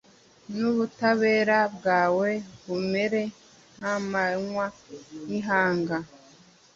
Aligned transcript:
n’ubutabera 0.57 1.57
bwawe 1.75 2.29
bumere 2.65 3.21
nk’amanywa 3.77 4.65
y’ihangu 5.27 5.97